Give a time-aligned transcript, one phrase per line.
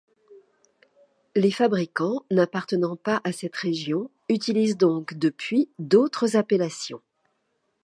[1.35, 7.03] Les fabricants n'appartenant pas à cette région utilisent donc depuis d'autres appellations.